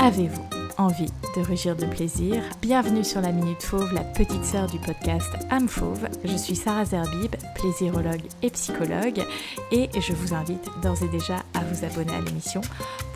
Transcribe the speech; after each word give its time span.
Avez-vous 0.00 0.44
envie 0.78 1.10
de 1.36 1.42
rugir 1.42 1.74
de 1.74 1.84
plaisir? 1.84 2.40
Bienvenue 2.62 3.02
sur 3.02 3.20
la 3.20 3.32
Minute 3.32 3.62
Fauve, 3.62 3.92
la 3.92 4.04
petite 4.04 4.44
sœur 4.44 4.68
du 4.68 4.78
podcast 4.78 5.28
Âme 5.50 5.68
Fauve. 5.68 6.08
Je 6.24 6.36
suis 6.36 6.54
Sarah 6.54 6.84
Zerbib, 6.84 7.34
plaisirologue 7.56 8.22
et 8.42 8.50
psychologue, 8.50 9.24
et 9.72 9.88
je 10.00 10.12
vous 10.12 10.34
invite 10.34 10.64
d'ores 10.82 11.02
et 11.02 11.08
déjà 11.08 11.42
à 11.52 11.64
vous 11.64 11.84
abonner 11.84 12.14
à 12.14 12.20
l'émission 12.20 12.60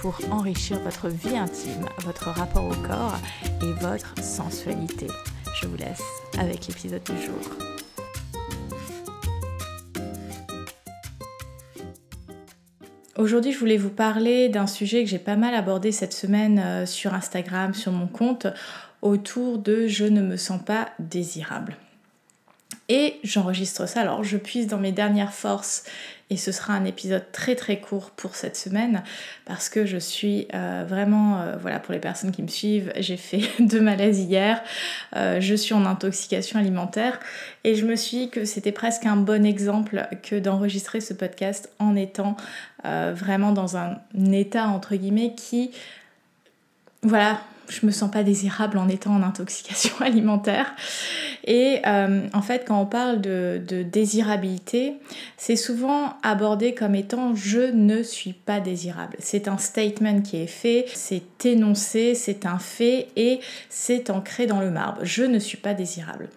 pour 0.01 0.19
enrichir 0.33 0.81
votre 0.81 1.09
vie 1.09 1.37
intime, 1.37 1.87
votre 2.01 2.31
rapport 2.31 2.65
au 2.65 2.87
corps 2.87 3.17
et 3.63 3.73
votre 3.81 4.13
sensualité. 4.21 5.07
Je 5.61 5.69
vous 5.69 5.77
laisse 5.77 6.03
avec 6.37 6.67
l'épisode 6.67 7.05
du 7.05 7.23
jour. 7.23 7.72
Aujourd'hui, 13.23 13.53
je 13.53 13.59
voulais 13.61 13.77
vous 13.77 13.89
parler 13.89 14.49
d'un 14.49 14.67
sujet 14.67 15.05
que 15.05 15.09
j'ai 15.09 15.21
pas 15.21 15.37
mal 15.37 15.55
abordé 15.55 15.93
cette 15.93 16.13
semaine 16.13 16.59
euh, 16.59 16.87
sur 16.87 17.15
Instagram, 17.15 17.73
sur 17.73 17.93
mon 17.93 18.09
compte, 18.09 18.49
autour 19.01 19.59
de 19.59 19.87
je 19.87 20.07
ne 20.07 20.23
me 20.23 20.37
sens 20.37 20.61
pas 20.61 20.89
désirable. 20.99 21.77
Et 22.95 23.19
j'enregistre 23.25 23.89
ça, 23.89 24.03
alors 24.03 24.23
je 24.23 24.37
puise 24.37 24.67
dans 24.67 24.77
mes 24.77 24.93
dernières 24.93 25.33
forces 25.33 25.85
et 26.29 26.37
ce 26.37 26.53
sera 26.53 26.75
un 26.75 26.85
épisode 26.85 27.25
très 27.33 27.55
très 27.55 27.81
court 27.81 28.11
pour 28.11 28.37
cette 28.37 28.55
semaine 28.55 29.03
parce 29.47 29.71
que 29.71 29.87
je 29.87 29.97
suis 29.97 30.47
euh, 30.53 30.85
vraiment, 30.87 31.41
euh, 31.41 31.57
voilà, 31.57 31.81
pour 31.81 31.95
les 31.95 32.01
personnes 32.01 32.33
qui 32.33 32.43
me 32.43 32.49
suivent, 32.49 32.93
j'ai 32.99 33.17
fait 33.17 33.41
deux 33.61 33.81
malaises 33.81 34.21
hier, 34.21 34.63
euh, 35.17 35.41
je 35.41 35.55
suis 35.55 35.73
en 35.73 35.87
intoxication 35.87 36.59
alimentaire 36.59 37.19
et 37.65 37.77
je 37.77 37.87
me 37.87 37.97
suis 37.97 38.19
dit 38.19 38.29
que 38.29 38.45
c'était 38.45 38.73
presque 38.73 39.07
un 39.07 39.17
bon 39.17 39.47
exemple 39.47 40.07
que 40.23 40.39
d'enregistrer 40.39 41.01
ce 41.01 41.15
podcast 41.15 41.71
en 41.79 41.97
étant 41.97 42.37
vraiment 42.85 43.53
dans 43.53 43.79
un 43.79 44.01
état 44.33 44.67
entre 44.67 44.97
guillemets 44.97 45.35
qui, 45.35 45.71
voilà, 47.03 47.41
je 47.73 47.87
me 47.87 47.91
sens 47.91 48.11
pas 48.11 48.23
désirable 48.23 48.79
en 48.79 48.89
étant 48.89 49.15
en 49.15 49.23
intoxication 49.23 49.95
alimentaire. 50.01 50.75
Et 51.45 51.81
euh, 51.87 52.27
en 52.33 52.43
fait, 52.43 52.65
quand 52.67 52.81
on 52.81 52.87
parle 52.87 53.21
de, 53.21 53.61
désirabilité, 53.83 54.95
c'est 55.37 55.57
souvent 55.57 56.15
abordé 56.23 56.75
comme 56.75 56.95
étant 56.95 57.35
je 57.35 57.61
ne 57.61 58.03
suis 58.03 58.33
pas 58.33 58.61
désirable. 58.61 59.17
C'est 59.19 59.49
un 59.49 59.59
statement 59.59 60.21
qui 60.21 60.37
est 60.37 60.47
fait, 60.47 60.87
c'est 60.95 61.45
énoncé, 61.45 62.15
c'est 62.15 62.47
un 62.47 62.59
fait 62.59 63.09
et 63.17 63.41
c'est 63.69 64.11
ancré 64.11 64.47
dans 64.47 64.61
le 64.61 64.71
marbre. 64.71 65.01
Je 65.03 65.25
ne 65.25 65.39
suis 65.39 65.57
pas 65.57 65.75
désirable. 65.75 66.29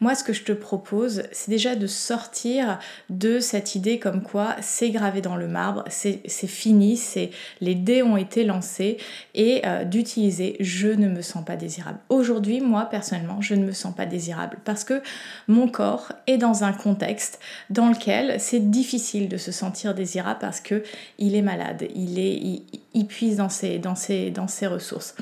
Moi, 0.00 0.14
ce 0.14 0.22
que 0.24 0.32
je 0.32 0.42
te 0.42 0.52
propose, 0.52 1.24
c'est 1.32 1.50
déjà 1.50 1.74
de 1.74 1.86
sortir 1.86 2.78
de 3.10 3.40
cette 3.40 3.74
idée 3.74 3.98
comme 3.98 4.22
quoi 4.22 4.56
c'est 4.60 4.90
gravé 4.90 5.20
dans 5.20 5.36
le 5.36 5.48
marbre, 5.48 5.84
c'est 5.88 6.46
fini, 6.46 6.96
c'est 6.96 7.30
les 7.60 7.74
dés 7.74 8.02
ont 8.02 8.16
été 8.16 8.44
lancés 8.44 8.98
et 9.34 9.62
euh, 9.64 9.84
d'utiliser 9.84 10.56
je 10.60 10.81
ne 10.88 11.08
me 11.08 11.22
sens 11.22 11.44
pas 11.44 11.56
désirable. 11.56 11.98
Aujourd'hui, 12.08 12.60
moi 12.60 12.86
personnellement, 12.86 13.40
je 13.40 13.54
ne 13.54 13.64
me 13.64 13.72
sens 13.72 13.94
pas 13.94 14.06
désirable 14.06 14.58
parce 14.64 14.84
que 14.84 15.02
mon 15.48 15.68
corps 15.68 16.12
est 16.26 16.38
dans 16.38 16.64
un 16.64 16.72
contexte 16.72 17.40
dans 17.70 17.88
lequel 17.88 18.40
c'est 18.40 18.70
difficile 18.70 19.28
de 19.28 19.36
se 19.36 19.52
sentir 19.52 19.94
désirable 19.94 20.38
parce 20.40 20.60
que 20.60 20.82
il 21.18 21.34
est 21.34 21.42
malade, 21.42 21.86
il 21.94 22.18
est 22.18 22.62
il, 22.94 23.06
puise 23.06 23.36
dans 23.36 23.48
ses, 23.48 23.78
dans, 23.78 23.94
ses, 23.94 24.30
dans 24.30 24.48
ses 24.48 24.66
ressources. 24.66 25.14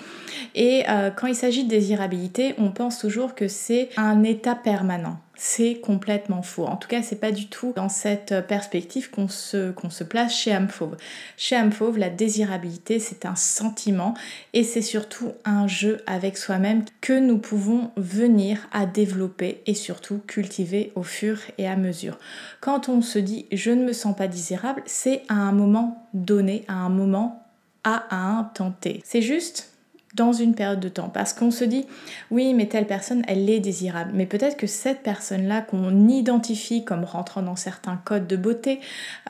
Et 0.55 0.85
euh, 0.89 1.11
quand 1.11 1.27
il 1.27 1.35
s'agit 1.35 1.65
de 1.65 1.69
désirabilité, 1.69 2.55
on 2.59 2.71
pense 2.71 2.99
toujours 2.99 3.35
que 3.35 3.49
c'est 3.49 3.91
un 3.97 4.23
état 4.23 4.55
permanent 4.55 5.19
c'est 5.43 5.77
complètement 5.77 6.43
faux. 6.43 6.67
En 6.67 6.77
tout 6.77 6.87
cas, 6.87 7.03
c'est 7.03 7.19
pas 7.19 7.33
du 7.33 7.49
tout 7.49 7.73
dans 7.75 7.89
cette 7.89 8.47
perspective 8.47 9.11
qu'on 9.11 9.27
se, 9.27 9.71
qu'on 9.71 9.89
se 9.89 10.05
place 10.05 10.37
chez 10.37 10.55
Amphauve. 10.55 10.99
Chez 11.39 11.57
Amphauve, 11.57 11.97
la 11.97 12.11
désirabilité, 12.11 12.99
c'est 12.99 13.25
un 13.25 13.37
sentiment 13.37 14.13
et 14.53 14.65
c'est 14.65 14.83
surtout 14.83 15.33
un 15.47 15.67
jeu 15.67 16.03
avec 16.07 16.37
soi-même 16.37 16.85
que 17.01 17.19
nous 17.19 17.39
pouvons 17.39 17.91
venir 17.97 18.69
à 18.71 18.85
développer 18.85 19.63
et 19.65 19.73
surtout 19.73 20.21
cultiver 20.27 20.93
au 20.95 21.03
fur 21.03 21.39
et 21.57 21.67
à 21.67 21.77
mesure. 21.77 22.19
Quand 22.61 22.91
on 22.91 23.01
se 23.01 23.19
dit 23.19 23.47
je 23.51 23.71
ne 23.71 23.83
me 23.83 23.95
sens 23.95 24.15
pas 24.15 24.29
désirable, 24.29 24.83
c'est 24.85 25.23
à 25.31 25.37
un 25.37 25.53
moment 25.53 26.07
donné, 26.13 26.67
à 26.69 26.75
un 26.75 26.91
moment 26.91 27.47
à 27.83 28.05
un 28.15 28.45
temps 28.45 28.75
T. 28.79 29.01
C'est 29.07 29.23
juste 29.23 29.70
dans 30.15 30.33
une 30.33 30.55
période 30.55 30.81
de 30.81 30.89
temps. 30.89 31.09
Parce 31.09 31.33
qu'on 31.33 31.51
se 31.51 31.65
dit, 31.65 31.87
oui, 32.31 32.53
mais 32.53 32.67
telle 32.67 32.87
personne, 32.87 33.23
elle 33.29 33.49
est 33.49 33.61
désirable. 33.61 34.11
Mais 34.15 34.27
peut-être 34.27 34.57
que 34.57 34.67
cette 34.67 35.03
personne-là 35.03 35.63
qu'on 35.63 36.09
identifie 36.09 36.85
comme 36.85 37.05
rentrant 37.05 37.43
dans 37.43 37.57
certains 37.57 37.97
codes 37.97 38.27
de 38.27 38.37
beauté, 38.37 38.81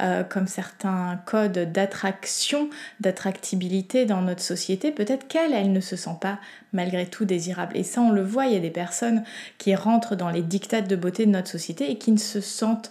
euh, 0.01 0.25
comme 0.25 0.47
certains 0.47 1.21
codes 1.27 1.71
d'attraction, 1.73 2.71
d'attractibilité 3.01 4.07
dans 4.07 4.23
notre 4.23 4.43
société, 4.43 4.91
peut-être 4.91 5.29
qu'elle, 5.29 5.53
elle 5.53 5.73
ne 5.73 5.81
se 5.81 5.97
sent 5.97 6.17
pas 6.21 6.39
malgré 6.73 7.07
tout 7.07 7.25
désirable. 7.25 7.77
Et 7.77 7.83
ça, 7.83 8.01
on 8.01 8.11
le 8.11 8.23
voit, 8.23 8.47
il 8.47 8.55
y 8.55 8.57
a 8.57 8.61
des 8.61 8.71
personnes 8.71 9.25
qui 9.59 9.75
rentrent 9.75 10.17
dans 10.17 10.31
les 10.31 10.43
dictates 10.43 10.89
de 10.89 10.97
beauté 10.97 11.27
de 11.27 11.31
notre 11.31 11.49
société 11.49 11.91
et 11.91 11.99
qui 11.99 12.13
ne 12.13 12.19
se 12.19 12.41
sentent 12.41 12.91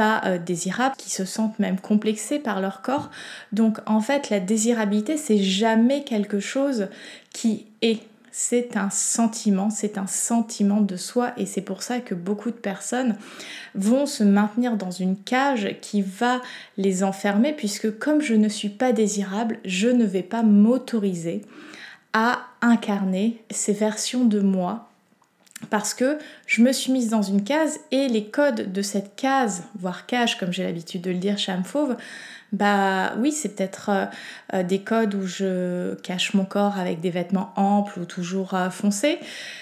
euh, 0.00 0.38
désirables, 0.38 0.96
qui 0.96 1.10
se 1.10 1.24
sentent 1.24 1.58
même 1.58 1.78
complexés 1.78 2.38
par 2.38 2.60
leur 2.60 2.82
corps. 2.82 3.10
Donc 3.52 3.78
en 3.86 4.00
fait, 4.00 4.30
la 4.30 4.40
désirabilité, 4.40 5.16
c'est 5.16 5.38
jamais 5.38 6.04
quelque 6.04 6.40
chose 6.40 6.88
qui 7.32 7.66
est. 7.82 8.00
C'est 8.32 8.76
un 8.76 8.90
sentiment, 8.90 9.70
c'est 9.70 9.98
un 9.98 10.06
sentiment 10.06 10.80
de 10.80 10.96
soi 10.96 11.32
et 11.36 11.46
c'est 11.46 11.62
pour 11.62 11.82
ça 11.82 11.98
que 11.98 12.14
beaucoup 12.14 12.52
de 12.52 12.56
personnes 12.56 13.16
vont 13.74 14.06
se 14.06 14.22
maintenir 14.22 14.76
dans 14.76 14.92
une 14.92 15.16
cage 15.16 15.76
qui 15.80 16.00
va 16.00 16.40
les 16.76 17.02
enfermer 17.02 17.52
puisque 17.52 17.98
comme 17.98 18.20
je 18.20 18.34
ne 18.34 18.48
suis 18.48 18.68
pas 18.68 18.92
désirable, 18.92 19.58
je 19.64 19.88
ne 19.88 20.04
vais 20.04 20.22
pas 20.22 20.44
m'autoriser 20.44 21.42
à 22.12 22.42
incarner 22.62 23.42
ces 23.50 23.72
versions 23.72 24.24
de 24.24 24.38
moi 24.38 24.89
parce 25.68 25.92
que 25.94 26.18
je 26.46 26.62
me 26.62 26.72
suis 26.72 26.92
mise 26.92 27.10
dans 27.10 27.22
une 27.22 27.44
case 27.44 27.80
et 27.90 28.08
les 28.08 28.26
codes 28.26 28.72
de 28.72 28.82
cette 28.82 29.14
case, 29.16 29.64
voire 29.78 30.06
cage 30.06 30.38
comme 30.38 30.52
j'ai 30.52 30.64
l'habitude 30.64 31.02
de 31.02 31.10
le 31.10 31.18
dire 31.18 31.38
chez 31.38 31.54
Fauve, 31.64 31.96
bah 32.52 33.12
oui, 33.18 33.30
c'est 33.30 33.50
peut-être 33.50 33.90
euh, 33.90 34.06
euh, 34.54 34.62
des 34.64 34.80
codes 34.80 35.14
où 35.14 35.24
je 35.24 35.94
cache 36.02 36.34
mon 36.34 36.44
corps 36.44 36.78
avec 36.78 37.00
des 37.00 37.10
vêtements 37.10 37.52
amples 37.54 38.00
ou 38.00 38.04
toujours 38.04 38.54
euh, 38.54 38.70
foncés. 38.70 39.18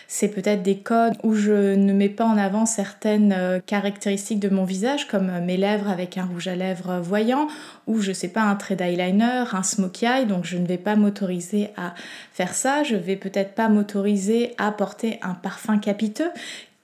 C'est 0.06 0.28
peut-être 0.28 0.62
des 0.62 0.78
codes 0.78 1.12
où 1.22 1.34
je 1.34 1.74
ne 1.74 1.92
mets 1.92 2.08
pas 2.08 2.24
en 2.24 2.38
avant 2.38 2.64
certaines 2.64 3.60
caractéristiques 3.66 4.40
de 4.40 4.48
mon 4.48 4.64
visage, 4.64 5.06
comme 5.06 5.30
mes 5.40 5.58
lèvres 5.58 5.90
avec 5.90 6.16
un 6.16 6.24
rouge 6.24 6.48
à 6.48 6.56
lèvres 6.56 6.98
voyant, 7.00 7.46
ou 7.86 8.00
je 8.00 8.12
sais 8.12 8.28
pas, 8.28 8.40
un 8.40 8.54
trait 8.54 8.74
d'eyeliner, 8.74 9.44
un 9.52 9.62
smoky 9.62 10.06
eye, 10.06 10.24
donc 10.24 10.46
je 10.46 10.56
ne 10.56 10.66
vais 10.66 10.78
pas 10.78 10.96
m'autoriser 10.96 11.68
à 11.76 11.92
faire 12.32 12.54
ça. 12.54 12.84
Je 12.84 12.96
vais 12.96 13.16
peut-être 13.16 13.54
pas 13.54 13.68
m'autoriser 13.68 14.54
à 14.56 14.72
porter 14.72 15.18
un 15.20 15.34
parfum 15.34 15.76
capiteux 15.76 16.30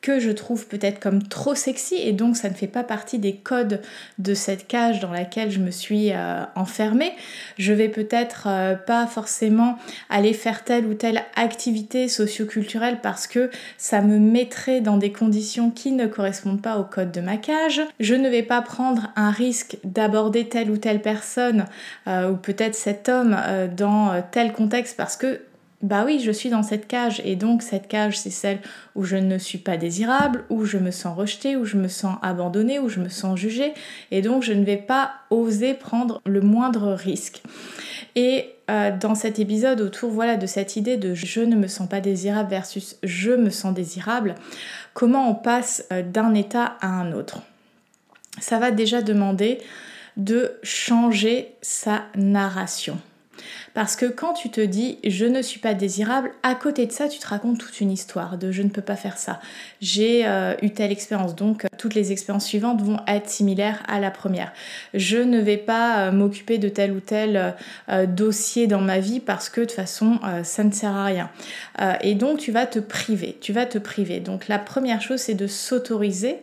que 0.04 0.20
je 0.20 0.30
trouve 0.30 0.66
peut-être 0.66 1.00
comme 1.00 1.22
trop 1.22 1.54
sexy 1.54 1.94
et 1.94 2.12
donc 2.12 2.36
ça 2.36 2.50
ne 2.50 2.54
fait 2.54 2.66
pas 2.66 2.84
partie 2.84 3.18
des 3.18 3.36
codes 3.36 3.80
de 4.18 4.34
cette 4.34 4.66
cage 4.66 5.00
dans 5.00 5.10
laquelle 5.10 5.50
je 5.50 5.60
me 5.60 5.70
suis 5.70 6.12
euh, 6.12 6.44
enfermée. 6.56 7.14
Je 7.56 7.72
vais 7.72 7.88
peut-être 7.88 8.46
euh, 8.46 8.74
pas 8.74 9.06
forcément 9.06 9.78
aller 10.10 10.34
faire 10.34 10.62
telle 10.62 10.84
ou 10.84 10.92
telle 10.92 11.22
activité 11.36 12.08
socioculturelle 12.08 12.98
parce 13.02 13.26
que 13.26 13.50
ça 13.78 14.02
me 14.02 14.18
mettrait 14.18 14.82
dans 14.82 14.98
des 14.98 15.10
conditions 15.10 15.70
qui 15.70 15.90
ne 15.90 16.06
correspondent 16.06 16.60
pas 16.60 16.76
au 16.76 16.84
code 16.84 17.10
de 17.10 17.22
ma 17.22 17.38
cage. 17.38 17.80
Je 17.98 18.14
ne 18.14 18.28
vais 18.28 18.42
pas 18.42 18.60
prendre 18.60 19.10
un 19.16 19.30
risque 19.30 19.78
d'aborder 19.84 20.50
telle 20.50 20.70
ou 20.70 20.76
telle 20.76 21.00
personne 21.00 21.64
euh, 22.08 22.30
ou 22.30 22.36
peut-être 22.36 22.74
cet 22.74 23.08
homme 23.08 23.34
dans 23.74 24.22
tel 24.32 24.52
contexte 24.52 24.98
parce 24.98 25.16
que 25.16 25.40
bah 25.84 26.04
oui, 26.06 26.18
je 26.18 26.30
suis 26.30 26.48
dans 26.48 26.62
cette 26.62 26.88
cage 26.88 27.20
et 27.26 27.36
donc 27.36 27.60
cette 27.60 27.88
cage 27.88 28.18
c'est 28.18 28.30
celle 28.30 28.60
où 28.94 29.04
je 29.04 29.16
ne 29.16 29.36
suis 29.36 29.58
pas 29.58 29.76
désirable, 29.76 30.44
où 30.48 30.64
je 30.64 30.78
me 30.78 30.90
sens 30.90 31.14
rejetée, 31.14 31.56
où 31.56 31.66
je 31.66 31.76
me 31.76 31.88
sens 31.88 32.16
abandonnée, 32.22 32.78
où 32.78 32.88
je 32.88 33.00
me 33.00 33.10
sens 33.10 33.38
jugée 33.38 33.74
et 34.10 34.22
donc 34.22 34.42
je 34.42 34.54
ne 34.54 34.64
vais 34.64 34.78
pas 34.78 35.12
oser 35.28 35.74
prendre 35.74 36.22
le 36.24 36.40
moindre 36.40 36.94
risque. 36.94 37.42
Et 38.16 38.54
euh, 38.70 38.96
dans 38.98 39.14
cet 39.14 39.38
épisode 39.38 39.82
autour 39.82 40.10
voilà 40.10 40.38
de 40.38 40.46
cette 40.46 40.76
idée 40.76 40.96
de 40.96 41.12
je 41.12 41.40
ne 41.40 41.54
me 41.54 41.66
sens 41.66 41.86
pas 41.86 42.00
désirable 42.00 42.48
versus 42.48 42.96
je 43.02 43.32
me 43.32 43.50
sens 43.50 43.74
désirable, 43.74 44.36
comment 44.94 45.28
on 45.28 45.34
passe 45.34 45.84
euh, 45.92 46.02
d'un 46.02 46.32
état 46.32 46.78
à 46.80 46.86
un 46.86 47.12
autre? 47.12 47.40
Ça 48.40 48.58
va 48.58 48.70
déjà 48.70 49.02
demander 49.02 49.58
de 50.16 50.52
changer 50.62 51.56
sa 51.60 52.04
narration. 52.16 52.98
Parce 53.74 53.96
que 53.96 54.06
quand 54.06 54.34
tu 54.34 54.50
te 54.50 54.60
dis 54.60 54.98
je 55.04 55.26
ne 55.26 55.42
suis 55.42 55.60
pas 55.60 55.74
désirable, 55.74 56.32
à 56.42 56.54
côté 56.54 56.86
de 56.86 56.92
ça, 56.92 57.08
tu 57.08 57.18
te 57.18 57.26
racontes 57.26 57.58
toute 57.58 57.80
une 57.80 57.90
histoire 57.90 58.38
de 58.38 58.52
je 58.52 58.62
ne 58.62 58.68
peux 58.68 58.82
pas 58.82 58.96
faire 58.96 59.18
ça. 59.18 59.40
J'ai 59.80 60.26
euh, 60.26 60.54
eu 60.62 60.70
telle 60.70 60.92
expérience, 60.92 61.34
donc 61.34 61.64
euh, 61.64 61.68
toutes 61.78 61.94
les 61.94 62.12
expériences 62.12 62.46
suivantes 62.46 62.82
vont 62.82 62.98
être 63.06 63.28
similaires 63.28 63.82
à 63.88 64.00
la 64.00 64.10
première. 64.10 64.52
Je 64.92 65.18
ne 65.18 65.40
vais 65.40 65.56
pas 65.56 66.06
euh, 66.06 66.12
m'occuper 66.12 66.58
de 66.58 66.68
tel 66.68 66.92
ou 66.92 67.00
tel 67.00 67.54
dossier 68.08 68.66
dans 68.66 68.80
ma 68.80 68.98
vie 68.98 69.20
parce 69.20 69.48
que 69.48 69.60
de 69.60 69.66
toute 69.66 69.74
façon, 69.74 70.18
ça 70.42 70.64
ne 70.64 70.72
sert 70.72 70.90
à 70.90 71.04
rien. 71.04 71.30
et 72.00 72.14
donc, 72.14 72.38
tu 72.38 72.52
vas 72.52 72.66
te 72.66 72.78
priver. 72.78 73.36
Tu 73.40 73.52
vas 73.52 73.66
te 73.66 73.78
priver. 73.78 74.20
Donc, 74.20 74.48
la 74.48 74.58
première 74.58 75.00
chose, 75.00 75.20
c'est 75.20 75.34
de 75.34 75.46
s'autoriser 75.46 76.38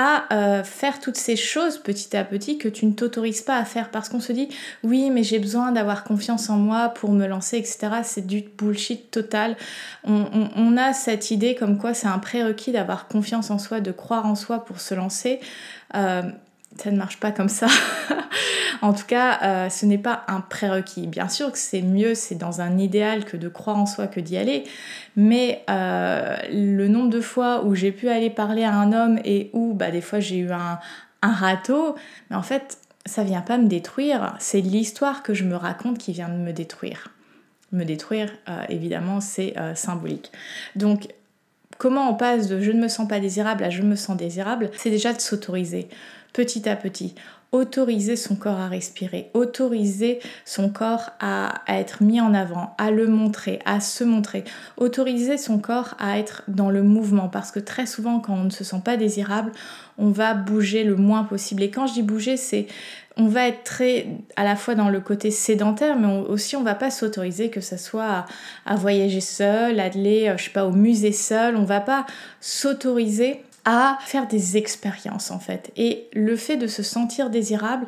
à 0.00 0.24
euh, 0.32 0.64
faire 0.64 0.98
toutes 0.98 1.18
ces 1.18 1.36
choses 1.36 1.76
petit 1.76 2.16
à 2.16 2.24
petit 2.24 2.56
que 2.56 2.68
tu 2.68 2.86
ne 2.86 2.92
t'autorises 2.92 3.42
pas 3.42 3.56
à 3.56 3.66
faire 3.66 3.90
parce 3.90 4.08
qu'on 4.08 4.20
se 4.20 4.32
dit 4.32 4.48
oui 4.82 5.10
mais 5.10 5.22
j'ai 5.22 5.38
besoin 5.38 5.72
d'avoir 5.72 6.04
confiance 6.04 6.48
en 6.48 6.56
moi 6.56 6.88
pour 6.88 7.12
me 7.12 7.26
lancer 7.26 7.58
etc 7.58 8.00
c'est 8.02 8.26
du 8.26 8.42
bullshit 8.56 9.10
total. 9.10 9.56
On, 10.04 10.76
a 10.76 10.92
cette 10.92 11.30
idée 11.30 11.54
comme 11.54 11.76
quoi 11.76 11.92
c'est 11.94 12.06
un 12.06 12.18
prérequis 12.18 12.72
d'avoir 12.72 13.08
confiance 13.08 13.50
en 13.50 13.58
soi 13.58 13.80
de 13.80 13.92
croire 13.92 14.24
en 14.24 14.34
soi 14.34 14.64
pour 14.64 14.80
se 14.80 14.94
lancer. 14.94 15.40
Euh, 15.94 16.22
ça 16.76 16.90
ne 16.90 16.96
marche 16.96 17.18
pas 17.18 17.32
comme 17.32 17.48
ça. 17.48 17.66
en 18.82 18.92
tout 18.92 19.06
cas, 19.06 19.40
euh, 19.42 19.68
ce 19.68 19.86
n'est 19.86 19.98
pas 19.98 20.24
un 20.28 20.40
prérequis. 20.40 21.06
Bien 21.06 21.28
sûr 21.28 21.52
que 21.52 21.58
c'est 21.58 21.82
mieux, 21.82 22.14
c'est 22.14 22.34
dans 22.34 22.60
un 22.60 22.78
idéal 22.78 23.24
que 23.24 23.36
de 23.36 23.48
croire 23.48 23.76
en 23.76 23.86
soi 23.86 24.06
que 24.06 24.20
d'y 24.20 24.36
aller, 24.36 24.64
mais 25.16 25.64
euh, 25.68 26.36
le 26.52 26.88
nombre 26.88 27.10
de 27.10 27.20
fois 27.20 27.64
où 27.64 27.74
j'ai 27.74 27.92
pu 27.92 28.08
aller 28.08 28.30
parler 28.30 28.64
à 28.64 28.74
un 28.74 28.92
homme 28.92 29.18
et 29.24 29.50
où 29.52 29.74
bah, 29.74 29.90
des 29.90 30.00
fois 30.00 30.20
j'ai 30.20 30.38
eu 30.38 30.52
un, 30.52 30.78
un 31.22 31.32
râteau, 31.32 31.96
mais 32.30 32.36
en 32.36 32.42
fait, 32.42 32.78
ça 33.06 33.24
vient 33.24 33.42
pas 33.42 33.58
me 33.58 33.66
détruire, 33.66 34.34
c'est 34.38 34.60
l'histoire 34.60 35.22
que 35.22 35.34
je 35.34 35.44
me 35.44 35.56
raconte 35.56 35.98
qui 35.98 36.12
vient 36.12 36.28
de 36.28 36.34
me 36.34 36.52
détruire. 36.52 37.08
Me 37.72 37.84
détruire, 37.84 38.30
euh, 38.48 38.62
évidemment, 38.68 39.20
c'est 39.20 39.54
symbolique. 39.74 40.32
Donc, 40.74 41.08
comment 41.78 42.10
on 42.10 42.14
passe 42.14 42.48
de 42.48 42.60
je 42.60 42.72
ne 42.72 42.80
me 42.80 42.88
sens 42.88 43.06
pas 43.06 43.20
désirable 43.20 43.62
à 43.62 43.70
je 43.70 43.82
me 43.82 43.94
sens 43.94 44.16
désirable 44.16 44.70
C'est 44.76 44.90
déjà 44.90 45.12
de 45.12 45.20
s'autoriser 45.20 45.88
petit 46.32 46.68
à 46.68 46.76
petit. 46.76 47.14
Autoriser 47.52 48.14
son 48.14 48.36
corps 48.36 48.60
à 48.60 48.68
respirer, 48.68 49.28
autoriser 49.34 50.20
son 50.44 50.68
corps 50.68 51.10
à, 51.18 51.62
être 51.66 52.00
mis 52.00 52.20
en 52.20 52.32
avant, 52.32 52.76
à 52.78 52.92
le 52.92 53.08
montrer, 53.08 53.58
à 53.64 53.80
se 53.80 54.04
montrer, 54.04 54.44
autoriser 54.76 55.36
son 55.36 55.58
corps 55.58 55.96
à 55.98 56.20
être 56.20 56.44
dans 56.46 56.70
le 56.70 56.84
mouvement 56.84 57.28
parce 57.28 57.50
que 57.50 57.58
très 57.58 57.86
souvent 57.86 58.20
quand 58.20 58.34
on 58.34 58.44
ne 58.44 58.50
se 58.50 58.62
sent 58.62 58.82
pas 58.84 58.96
désirable, 58.96 59.50
on 59.98 60.10
va 60.10 60.34
bouger 60.34 60.84
le 60.84 60.94
moins 60.94 61.24
possible. 61.24 61.64
Et 61.64 61.70
quand 61.70 61.88
je 61.88 61.94
dis 61.94 62.02
bouger, 62.02 62.36
c'est 62.36 62.68
on 63.16 63.26
va 63.26 63.48
être 63.48 63.64
très 63.64 64.06
à 64.36 64.44
la 64.44 64.56
fois 64.56 64.74
dans 64.74 64.88
le 64.88 65.00
côté 65.00 65.30
sédentaire, 65.30 65.98
mais 65.98 66.06
aussi 66.28 66.56
on 66.56 66.62
va 66.62 66.74
pas 66.74 66.90
s'autoriser 66.90 67.50
que 67.50 67.60
ce 67.60 67.76
soit 67.76 68.26
à, 68.64 68.76
voyager 68.76 69.20
seul, 69.20 69.80
à 69.80 69.84
aller, 69.84 70.28
euh, 70.28 70.36
je 70.38 70.44
sais 70.44 70.50
pas, 70.50 70.64
au 70.64 70.72
musée 70.72 71.12
seul. 71.12 71.56
On 71.56 71.64
va 71.64 71.80
pas 71.80 72.06
s'autoriser 72.40 73.42
à 73.72 73.98
faire 74.00 74.26
des 74.26 74.56
expériences 74.56 75.30
en 75.30 75.38
fait. 75.38 75.70
Et 75.76 76.08
le 76.12 76.34
fait 76.34 76.56
de 76.56 76.66
se 76.66 76.82
sentir 76.82 77.30
désirable, 77.30 77.86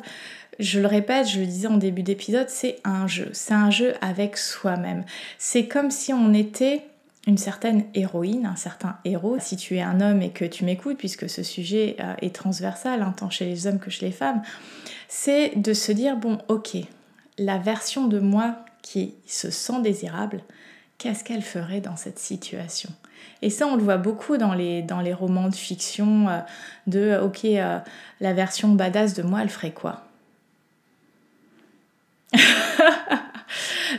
je 0.57 0.79
le 0.79 0.87
répète, 0.87 1.27
je 1.27 1.41
le 1.41 1.45
disais 1.45 1.67
en 1.67 1.75
début 1.75 2.03
d'épisode, 2.03 2.47
c'est 2.47 2.79
un 2.85 3.05
jeu. 3.05 3.29
C'est 3.33 3.53
un 3.53 3.69
jeu 3.69 3.93
avec 3.99 4.37
soi-même. 4.37 5.03
C'est 5.37 5.67
comme 5.67 5.91
si 5.91 6.13
on 6.13 6.33
était 6.33 6.85
une 7.27 7.37
certaine 7.37 7.83
héroïne, 7.93 8.45
un 8.45 8.55
certain 8.55 8.97
héros. 9.03 9.37
Si 9.39 9.57
tu 9.57 9.75
es 9.75 9.81
un 9.81 9.99
homme 9.99 10.21
et 10.21 10.29
que 10.29 10.45
tu 10.45 10.63
m'écoutes, 10.63 10.97
puisque 10.97 11.29
ce 11.29 11.43
sujet 11.43 11.97
euh, 11.99 12.13
est 12.21 12.33
transversal, 12.33 13.01
hein, 13.01 13.13
tant 13.17 13.29
chez 13.29 13.43
les 13.45 13.67
hommes 13.67 13.79
que 13.79 13.89
chez 13.89 14.05
les 14.05 14.13
femmes, 14.13 14.41
c'est 15.09 15.51
de 15.57 15.73
se 15.73 15.91
dire, 15.91 16.15
bon, 16.15 16.37
ok, 16.47 16.77
la 17.37 17.57
version 17.57 18.07
de 18.07 18.19
moi 18.19 18.55
qui 18.81 19.15
se 19.27 19.51
sent 19.51 19.81
désirable, 19.81 20.43
qu'est-ce 20.97 21.25
qu'elle 21.25 21.41
ferait 21.41 21.81
dans 21.81 21.97
cette 21.97 22.19
situation? 22.19 22.89
Et 23.43 23.49
ça, 23.49 23.67
on 23.67 23.75
le 23.75 23.83
voit 23.83 23.97
beaucoup 23.97 24.37
dans 24.37 24.53
les, 24.53 24.81
dans 24.81 25.01
les 25.01 25.13
romans 25.13 25.49
de 25.49 25.55
fiction 25.55 26.29
euh, 26.29 26.39
de, 26.87 27.19
ok, 27.21 27.43
euh, 27.43 27.79
la 28.21 28.31
version 28.31 28.69
badass 28.69 29.15
de 29.15 29.23
moi, 29.23 29.41
elle 29.41 29.49
ferait 29.49 29.73
quoi? 29.73 30.03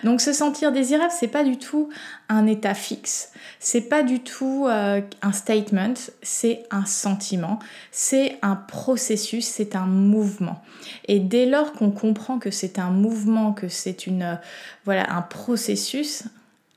Donc 0.02 0.22
se 0.22 0.32
sentir 0.32 0.72
désirable, 0.72 1.12
c'est 1.14 1.28
pas 1.28 1.44
du 1.44 1.58
tout 1.58 1.90
un 2.30 2.46
état 2.46 2.72
fixe, 2.72 3.32
c'est 3.60 3.82
pas 3.82 4.02
du 4.02 4.20
tout 4.20 4.66
euh, 4.66 5.02
un 5.20 5.32
statement, 5.32 5.92
c'est 6.22 6.64
un 6.70 6.86
sentiment, 6.86 7.58
c'est 7.92 8.38
un 8.40 8.56
processus, 8.56 9.46
c'est 9.46 9.76
un 9.76 9.86
mouvement. 9.86 10.62
Et 11.06 11.20
dès 11.20 11.44
lors 11.44 11.72
qu'on 11.72 11.90
comprend 11.90 12.38
que 12.38 12.50
c'est 12.50 12.78
un 12.78 12.90
mouvement, 12.90 13.52
que 13.52 13.68
c'est 13.68 14.06
une 14.06 14.38
voilà 14.86 15.14
un 15.14 15.22
processus 15.22 16.24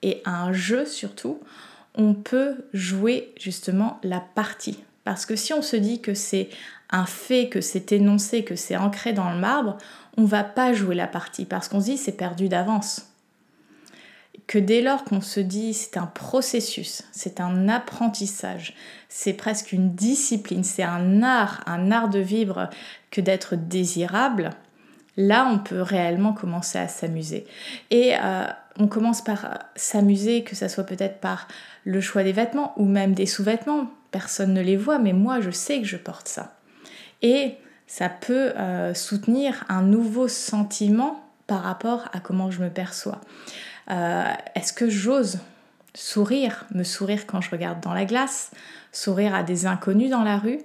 et 0.03 0.21
un 0.25 0.51
jeu 0.53 0.85
surtout, 0.85 1.39
on 1.97 2.13
peut 2.13 2.65
jouer 2.73 3.33
justement 3.39 3.99
la 4.03 4.21
partie. 4.21 4.79
Parce 5.03 5.25
que 5.25 5.35
si 5.35 5.53
on 5.53 5.61
se 5.61 5.75
dit 5.75 6.01
que 6.01 6.13
c'est 6.13 6.49
un 6.89 7.05
fait, 7.05 7.49
que 7.49 7.61
c'est 7.61 7.91
énoncé, 7.91 8.43
que 8.43 8.55
c'est 8.55 8.77
ancré 8.77 9.13
dans 9.13 9.31
le 9.31 9.39
marbre, 9.39 9.77
on 10.15 10.25
va 10.25 10.43
pas 10.43 10.73
jouer 10.73 10.95
la 10.95 11.07
partie 11.07 11.45
parce 11.45 11.67
qu'on 11.67 11.79
se 11.79 11.85
dit 11.85 11.97
c'est 11.97 12.11
perdu 12.11 12.49
d'avance. 12.49 13.07
Que 14.45 14.59
dès 14.59 14.81
lors 14.81 15.03
qu'on 15.03 15.21
se 15.21 15.39
dit 15.39 15.73
c'est 15.73 15.97
un 15.97 16.05
processus, 16.05 17.03
c'est 17.11 17.41
un 17.41 17.67
apprentissage, 17.67 18.75
c'est 19.09 19.33
presque 19.33 19.73
une 19.73 19.93
discipline, 19.93 20.63
c'est 20.63 20.83
un 20.83 21.21
art, 21.21 21.63
un 21.65 21.91
art 21.91 22.09
de 22.09 22.19
vivre 22.19 22.69
que 23.11 23.19
d'être 23.19 23.55
désirable, 23.55 24.51
là 25.17 25.49
on 25.51 25.59
peut 25.59 25.81
réellement 25.81 26.33
commencer 26.33 26.77
à 26.77 26.87
s'amuser. 26.87 27.45
Et 27.91 28.13
euh, 28.15 28.45
on 28.79 28.87
commence 28.87 29.21
par 29.23 29.59
s'amuser, 29.75 30.43
que 30.43 30.55
ça 30.55 30.69
soit 30.69 30.83
peut-être 30.85 31.19
par 31.19 31.47
le 31.83 31.99
choix 31.99 32.23
des 32.23 32.31
vêtements 32.31 32.73
ou 32.77 32.85
même 32.85 33.13
des 33.13 33.25
sous-vêtements. 33.25 33.87
Personne 34.11 34.53
ne 34.53 34.61
les 34.61 34.77
voit, 34.77 34.99
mais 34.99 35.13
moi 35.13 35.41
je 35.41 35.51
sais 35.51 35.81
que 35.81 35.87
je 35.87 35.97
porte 35.97 36.27
ça. 36.27 36.55
Et 37.21 37.55
ça 37.87 38.09
peut 38.09 38.51
euh, 38.57 38.93
soutenir 38.93 39.63
un 39.69 39.81
nouveau 39.81 40.27
sentiment 40.27 41.23
par 41.47 41.63
rapport 41.63 42.09
à 42.13 42.19
comment 42.19 42.51
je 42.51 42.61
me 42.61 42.69
perçois. 42.69 43.21
Euh, 43.89 44.25
est-ce 44.55 44.73
que 44.73 44.89
j'ose 44.89 45.39
sourire, 45.93 46.65
me 46.75 46.83
sourire 46.83 47.25
quand 47.25 47.41
je 47.41 47.49
regarde 47.49 47.79
dans 47.79 47.93
la 47.93 48.05
glace, 48.05 48.51
sourire 48.91 49.33
à 49.33 49.43
des 49.43 49.65
inconnus 49.65 50.11
dans 50.11 50.23
la 50.23 50.37
rue? 50.37 50.59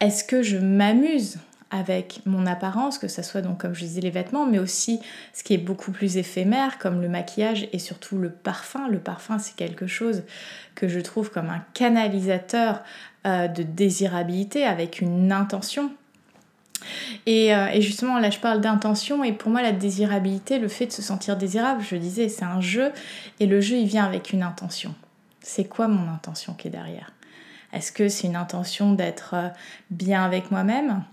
Est-ce 0.00 0.24
que 0.24 0.42
je 0.42 0.56
m'amuse 0.56 1.38
avec 1.72 2.20
mon 2.26 2.46
apparence, 2.46 2.98
que 2.98 3.08
ce 3.08 3.22
soit 3.22 3.40
donc 3.40 3.60
comme 3.60 3.74
je 3.74 3.80
disais 3.80 4.02
les 4.02 4.10
vêtements, 4.10 4.46
mais 4.46 4.58
aussi 4.58 5.00
ce 5.32 5.42
qui 5.42 5.54
est 5.54 5.58
beaucoup 5.58 5.90
plus 5.90 6.18
éphémère 6.18 6.78
comme 6.78 7.00
le 7.00 7.08
maquillage 7.08 7.66
et 7.72 7.78
surtout 7.78 8.18
le 8.18 8.30
parfum. 8.30 8.88
Le 8.88 9.00
parfum 9.00 9.38
c'est 9.38 9.56
quelque 9.56 9.86
chose 9.86 10.22
que 10.74 10.86
je 10.86 11.00
trouve 11.00 11.30
comme 11.30 11.48
un 11.48 11.64
canalisateur 11.74 12.82
euh, 13.26 13.48
de 13.48 13.62
désirabilité 13.62 14.64
avec 14.64 15.00
une 15.00 15.32
intention. 15.32 15.90
Et, 17.26 17.54
euh, 17.54 17.68
et, 17.68 17.80
justement, 17.80 18.18
là, 18.18 18.30
je 18.30 18.40
parle 18.40 18.60
d'intention, 18.60 19.22
et 19.22 19.32
pour 19.32 19.52
moi, 19.52 19.62
la 19.62 19.70
désirabilité, 19.70 20.58
le 20.58 20.66
fait 20.66 20.86
de 20.86 20.92
se 20.92 21.02
sentir 21.02 21.36
désirable, 21.36 21.80
je 21.88 21.94
disais, 21.94 22.28
c'est 22.28 22.44
un 22.44 22.60
jeu, 22.60 22.90
et 23.38 23.46
le 23.46 23.60
jeu, 23.60 23.76
il 23.76 23.86
vient 23.86 24.04
avec 24.04 24.32
une 24.32 24.42
intention. 24.42 24.92
C'est 25.40 25.64
quoi 25.64 25.86
mon 25.86 26.12
intention 26.12 26.54
qui 26.54 26.66
est 26.66 26.72
derrière? 26.72 27.12
Est-ce 27.72 27.92
que 27.92 28.08
c'est 28.08 28.26
une 28.26 28.36
intention 28.36 28.92
d'être 28.92 29.34
euh, 29.34 29.48
bien 29.90 30.24
avec 30.24 30.50
moi-même? 30.50 31.04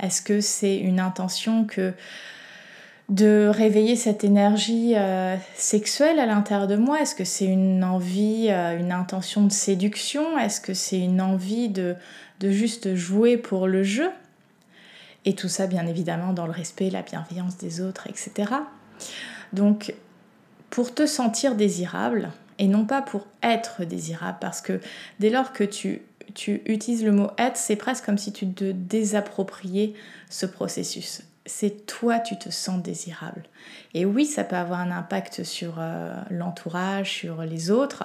Est-ce 0.00 0.22
que 0.22 0.40
c'est 0.40 0.76
une 0.76 1.00
intention 1.00 1.64
que 1.64 1.92
de 3.08 3.50
réveiller 3.50 3.96
cette 3.96 4.22
énergie 4.22 4.92
euh, 4.94 5.36
sexuelle 5.54 6.18
à 6.18 6.26
l'intérieur 6.26 6.66
de 6.66 6.76
moi? 6.76 7.00
Est-ce 7.00 7.14
que 7.14 7.24
c'est 7.24 7.46
une 7.46 7.82
envie, 7.82 8.48
euh, 8.50 8.78
une 8.78 8.92
intention 8.92 9.44
de 9.44 9.52
séduction? 9.52 10.38
Est-ce 10.38 10.60
que 10.60 10.74
c'est 10.74 10.98
une 11.00 11.20
envie 11.20 11.68
de, 11.68 11.96
de 12.40 12.50
juste 12.50 12.94
jouer 12.94 13.36
pour 13.36 13.66
le 13.66 13.82
jeu? 13.82 14.10
Et 15.24 15.34
tout 15.34 15.48
ça, 15.48 15.66
bien 15.66 15.86
évidemment, 15.86 16.32
dans 16.32 16.46
le 16.46 16.52
respect, 16.52 16.90
la 16.90 17.02
bienveillance 17.02 17.56
des 17.56 17.80
autres, 17.80 18.06
etc. 18.08 18.52
Donc, 19.52 19.94
pour 20.70 20.94
te 20.94 21.06
sentir 21.06 21.54
désirable, 21.54 22.30
et 22.58 22.66
non 22.66 22.84
pas 22.84 23.02
pour 23.02 23.26
être 23.42 23.84
désirable, 23.84 24.38
parce 24.40 24.60
que 24.60 24.80
dès 25.20 25.30
lors 25.30 25.52
que 25.52 25.64
tu 25.64 26.02
tu 26.34 26.62
utilises 26.66 27.04
le 27.04 27.12
mot 27.12 27.30
être, 27.38 27.56
c'est 27.56 27.76
presque 27.76 28.04
comme 28.04 28.18
si 28.18 28.32
tu 28.32 28.48
te 28.48 28.70
désappropriais 28.70 29.94
ce 30.28 30.46
processus. 30.46 31.22
C'est 31.46 31.86
toi, 31.86 32.18
tu 32.18 32.38
te 32.38 32.50
sens 32.50 32.82
désirable. 32.82 33.44
Et 33.94 34.04
oui, 34.04 34.26
ça 34.26 34.44
peut 34.44 34.56
avoir 34.56 34.80
un 34.80 34.90
impact 34.90 35.44
sur 35.44 35.76
euh, 35.78 36.14
l'entourage, 36.30 37.10
sur 37.10 37.42
les 37.42 37.70
autres, 37.70 38.04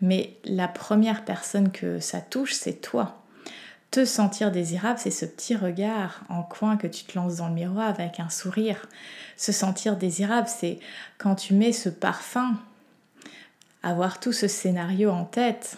mais 0.00 0.34
la 0.44 0.68
première 0.68 1.24
personne 1.24 1.70
que 1.70 2.00
ça 2.00 2.20
touche, 2.20 2.54
c'est 2.54 2.80
toi. 2.80 3.22
Te 3.90 4.04
sentir 4.04 4.52
désirable, 4.52 4.98
c'est 4.98 5.10
ce 5.10 5.26
petit 5.26 5.56
regard 5.56 6.22
en 6.28 6.42
coin 6.42 6.76
que 6.76 6.86
tu 6.86 7.04
te 7.04 7.18
lances 7.18 7.36
dans 7.36 7.48
le 7.48 7.54
miroir 7.54 7.88
avec 7.88 8.20
un 8.20 8.30
sourire. 8.30 8.86
Se 9.36 9.52
sentir 9.52 9.96
désirable, 9.96 10.48
c'est 10.48 10.78
quand 11.18 11.34
tu 11.34 11.54
mets 11.54 11.72
ce 11.72 11.88
parfum, 11.88 12.56
avoir 13.82 14.20
tout 14.20 14.32
ce 14.32 14.46
scénario 14.46 15.10
en 15.10 15.24
tête, 15.24 15.76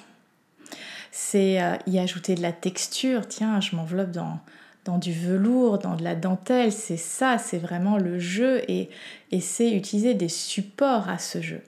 c'est 1.23 1.63
euh, 1.63 1.77
y 1.87 1.99
ajouter 1.99 2.35
de 2.35 2.43
la 2.43 2.53
texture. 2.53 3.29
Tiens, 3.29 3.61
je 3.61 3.77
m'enveloppe 3.77 4.11
dans, 4.11 4.41
dans 4.85 4.99
du 4.99 5.13
velours, 5.13 5.79
dans 5.79 5.95
de 5.95 6.03
la 6.03 6.17
dentelle. 6.17 6.73
C'est 6.73 6.97
ça, 6.97 7.39
c'est 7.39 7.59
vraiment 7.59 7.97
le 7.97 8.19
jeu 8.19 8.63
et, 8.69 8.91
et 9.31 9.41
c'est 9.41 9.71
utiliser 9.71 10.15
des 10.15 10.29
supports 10.29 11.09
à 11.09 11.19
ce 11.19 11.41
jeu. 11.41 11.63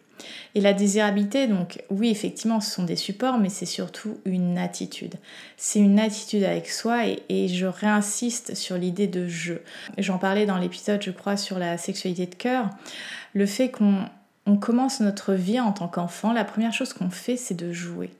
Et 0.54 0.60
la 0.60 0.72
désirabilité, 0.72 1.46
donc 1.46 1.82
oui, 1.90 2.08
effectivement, 2.08 2.60
ce 2.60 2.70
sont 2.70 2.84
des 2.84 2.96
supports, 2.96 3.38
mais 3.38 3.48
c'est 3.48 3.66
surtout 3.66 4.18
une 4.24 4.58
attitude. 4.58 5.14
C'est 5.56 5.80
une 5.80 5.98
attitude 5.98 6.44
avec 6.44 6.68
soi 6.68 7.06
et, 7.06 7.22
et 7.28 7.48
je 7.48 7.66
réinsiste 7.66 8.54
sur 8.54 8.76
l'idée 8.76 9.06
de 9.06 9.28
jeu. 9.28 9.62
J'en 9.98 10.18
parlais 10.18 10.46
dans 10.46 10.58
l'épisode, 10.58 11.02
je 11.02 11.10
crois, 11.10 11.36
sur 11.36 11.58
la 11.58 11.78
sexualité 11.78 12.26
de 12.26 12.34
cœur. 12.34 12.70
Le 13.34 13.46
fait 13.46 13.70
qu'on 13.70 14.04
on 14.46 14.56
commence 14.56 15.00
notre 15.00 15.32
vie 15.32 15.60
en 15.60 15.72
tant 15.72 15.88
qu'enfant, 15.88 16.32
la 16.32 16.44
première 16.44 16.72
chose 16.72 16.92
qu'on 16.92 17.10
fait, 17.10 17.36
c'est 17.36 17.54
de 17.54 17.72
jouer. 17.72 18.10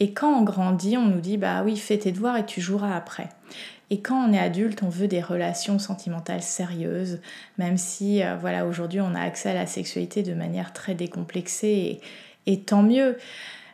Et 0.00 0.12
quand 0.12 0.32
on 0.32 0.42
grandit, 0.42 0.96
on 0.96 1.06
nous 1.06 1.20
dit 1.20 1.36
bah 1.36 1.62
oui, 1.64 1.76
fais 1.76 1.98
tes 1.98 2.12
devoirs 2.12 2.36
et 2.36 2.46
tu 2.46 2.60
joueras 2.60 2.94
après. 2.94 3.28
Et 3.90 4.00
quand 4.00 4.28
on 4.28 4.32
est 4.32 4.38
adulte, 4.38 4.82
on 4.82 4.88
veut 4.88 5.08
des 5.08 5.22
relations 5.22 5.78
sentimentales 5.78 6.42
sérieuses, 6.42 7.20
même 7.56 7.78
si 7.78 8.22
euh, 8.22 8.36
voilà 8.36 8.66
aujourd'hui 8.66 9.00
on 9.00 9.14
a 9.14 9.20
accès 9.20 9.50
à 9.50 9.54
la 9.54 9.66
sexualité 9.66 10.22
de 10.22 10.34
manière 10.34 10.72
très 10.72 10.94
décomplexée 10.94 12.00
et, 12.46 12.60
tant 12.60 12.82
mieux. 12.82 13.16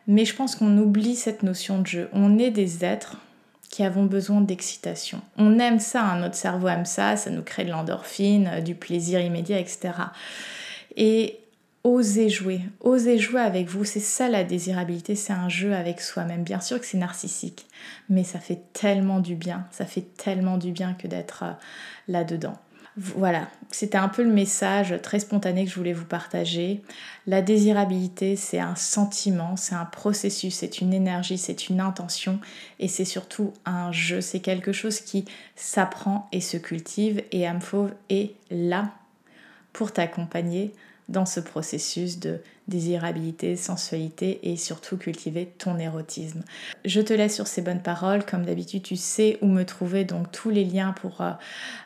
Mais 0.06 0.24
je 0.24 0.34
pense 0.34 0.54
qu'on 0.56 0.76
oublie 0.78 1.16
cette 1.16 1.42
notion 1.42 1.80
de 1.80 1.86
jeu. 1.86 2.08
On 2.12 2.38
est 2.38 2.50
des 2.50 2.84
êtres 2.84 3.16
qui 3.70 3.82
avons 3.82 4.04
besoin 4.04 4.40
d'excitation. 4.40 5.20
On 5.36 5.58
aime 5.58 5.80
ça, 5.80 6.02
hein, 6.02 6.20
notre 6.20 6.36
cerveau 6.36 6.68
aime 6.68 6.84
ça, 6.84 7.16
ça 7.16 7.30
nous 7.30 7.42
crée 7.42 7.64
de 7.64 7.70
l'endorphine, 7.70 8.48
euh, 8.52 8.60
du 8.60 8.76
plaisir 8.76 9.20
immédiat, 9.20 9.58
etc. 9.58 9.94
Et 10.96 11.40
osez 11.84 12.30
jouer, 12.30 12.62
osez 12.80 13.18
jouer 13.18 13.42
avec 13.42 13.68
vous. 13.68 13.84
C'est 13.84 14.00
ça 14.00 14.28
la 14.28 14.42
désirabilité, 14.42 15.14
c'est 15.14 15.34
un 15.34 15.50
jeu 15.50 15.74
avec 15.74 16.00
soi-même. 16.00 16.42
Bien 16.42 16.60
sûr 16.60 16.80
que 16.80 16.86
c'est 16.86 16.98
narcissique, 16.98 17.66
mais 18.08 18.24
ça 18.24 18.40
fait 18.40 18.62
tellement 18.72 19.20
du 19.20 19.36
bien, 19.36 19.66
ça 19.70 19.84
fait 19.84 20.16
tellement 20.16 20.56
du 20.56 20.72
bien 20.72 20.94
que 20.94 21.06
d'être 21.06 21.44
euh, 21.44 21.52
là-dedans. 22.08 22.56
Voilà, 22.96 23.48
c'était 23.72 23.98
un 23.98 24.08
peu 24.08 24.22
le 24.22 24.32
message 24.32 24.94
très 25.02 25.18
spontané 25.18 25.64
que 25.64 25.70
je 25.70 25.74
voulais 25.74 25.92
vous 25.92 26.04
partager. 26.04 26.80
La 27.26 27.42
désirabilité, 27.42 28.36
c'est 28.36 28.60
un 28.60 28.76
sentiment, 28.76 29.56
c'est 29.56 29.74
un 29.74 29.84
processus, 29.84 30.54
c'est 30.54 30.80
une 30.80 30.94
énergie, 30.94 31.36
c'est 31.36 31.68
une 31.68 31.80
intention 31.80 32.38
et 32.78 32.86
c'est 32.86 33.04
surtout 33.04 33.52
un 33.64 33.90
jeu. 33.90 34.20
C'est 34.20 34.38
quelque 34.38 34.70
chose 34.70 35.00
qui 35.00 35.24
s'apprend 35.56 36.28
et 36.30 36.40
se 36.40 36.56
cultive 36.56 37.20
et 37.32 37.48
Amfauve 37.48 37.90
est 38.10 38.34
là 38.52 38.92
pour 39.72 39.92
t'accompagner 39.92 40.72
dans 41.08 41.26
ce 41.26 41.40
processus 41.40 42.18
de 42.18 42.40
désirabilité, 42.66 43.56
sensualité 43.56 44.40
et 44.42 44.56
surtout 44.56 44.96
cultiver 44.96 45.52
ton 45.58 45.78
érotisme. 45.78 46.42
Je 46.84 47.00
te 47.00 47.12
laisse 47.12 47.34
sur 47.34 47.46
ces 47.46 47.60
bonnes 47.60 47.82
paroles. 47.82 48.24
Comme 48.24 48.44
d'habitude, 48.44 48.82
tu 48.82 48.96
sais 48.96 49.38
où 49.42 49.46
me 49.46 49.64
trouver. 49.64 50.04
Donc 50.04 50.32
tous 50.32 50.50
les 50.50 50.64
liens 50.64 50.92
pour 50.92 51.20
euh, 51.20 51.32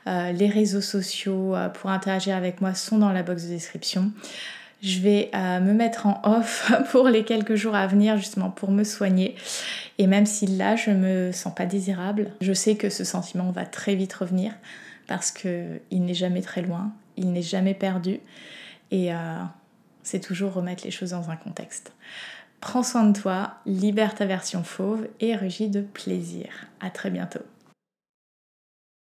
euh, 0.07 0.33
les 0.33 0.49
réseaux 0.49 0.81
sociaux, 0.81 1.57
euh, 1.57 1.69
pour 1.69 1.91
interagir 1.91 2.37
avec 2.37 2.61
moi 2.61 2.75
sont 2.75 2.99
dans 2.99 3.13
la 3.13 3.23
box 3.23 3.45
de 3.45 3.49
description. 3.49 4.13
Je 4.81 5.01
vais 5.01 5.31
me 5.35 5.73
mettre 5.73 6.07
en 6.07 6.21
off 6.23 6.71
pour 6.93 7.09
les 7.09 7.25
quelques 7.25 7.57
jours 7.57 7.75
à 7.75 7.89
venir 7.89 8.17
justement 8.17 8.49
pour 8.49 8.71
me 8.71 8.85
soigner. 8.85 9.35
Et 9.99 10.07
même 10.07 10.25
si 10.25 10.47
là 10.47 10.77
je 10.77 10.93
me 10.93 11.33
sens 11.33 11.53
pas 11.53 11.67
désirable, 11.67 12.31
je 12.41 12.53
sais 12.53 12.77
que 12.77 12.89
ce 12.89 13.03
sentiment 13.03 13.51
va 13.51 13.67
très 13.67 13.97
vite 13.97 14.13
revenir 14.13 14.53
parce 15.09 15.33
qu'il 15.33 15.81
n'est 15.91 16.15
jamais 16.15 16.43
très 16.43 16.63
loin, 16.63 16.93
il 17.17 17.33
n'est 17.33 17.43
jamais 17.43 17.75
perdu. 17.75 18.21
Et 18.91 19.13
euh, 19.13 19.43
c'est 20.03 20.21
toujours 20.21 20.55
remettre 20.55 20.85
les 20.85 20.91
choses 20.91 21.11
dans 21.11 21.31
un 21.31 21.37
contexte. 21.37 21.93
Prends 22.61 22.83
soin 22.83 23.05
de 23.05 23.19
toi, 23.19 23.55
libère 23.67 24.15
ta 24.15 24.27
version 24.27 24.65
fauve 24.65 25.07
et 25.21 25.37
rugis 25.37 25.69
de 25.69 25.81
plaisir. 25.81 26.49
À 26.81 26.91
très 26.91 27.11
bientôt. 27.11 27.45